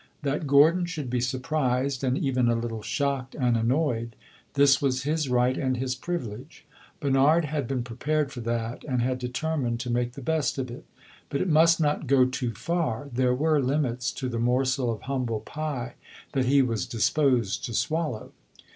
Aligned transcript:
That 0.23 0.47
Gordon 0.47 0.87
should 0.87 1.11
be 1.11 1.21
surprised, 1.21 2.03
and 2.03 2.17
even 2.17 2.47
a 2.49 2.55
little 2.55 2.81
shocked 2.81 3.35
and 3.35 3.55
annoyed 3.55 4.15
this 4.55 4.81
was 4.81 5.03
his 5.03 5.29
right 5.29 5.55
and 5.55 5.77
his 5.77 5.93
privilege; 5.93 6.65
Bernard 6.99 7.45
had 7.45 7.67
been 7.67 7.83
prepared 7.83 8.31
for 8.31 8.39
that, 8.41 8.83
and 8.85 9.03
had 9.03 9.19
determined 9.19 9.79
to 9.81 9.91
make 9.91 10.13
the 10.13 10.23
best 10.23 10.57
of 10.57 10.71
it. 10.71 10.85
But 11.29 11.41
it 11.41 11.49
must 11.49 11.79
not 11.79 12.07
go 12.07 12.25
too 12.25 12.55
far; 12.55 13.09
there 13.13 13.35
were 13.35 13.61
limits 13.61 14.11
to 14.13 14.27
the 14.27 14.39
morsel 14.39 14.91
of 14.91 15.03
humble 15.03 15.41
pie 15.41 15.93
that 16.31 16.45
he 16.45 16.63
was 16.63 16.87
disposed 16.87 17.63
to 17.65 17.73
swallow. 17.75 18.31